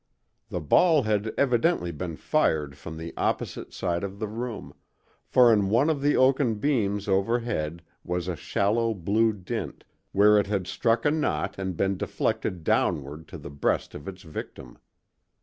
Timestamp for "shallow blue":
8.35-9.31